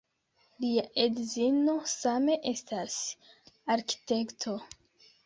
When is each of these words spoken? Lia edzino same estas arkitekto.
Lia 0.63 0.83
edzino 1.01 1.75
same 1.91 2.37
estas 2.53 2.97
arkitekto. 3.75 4.57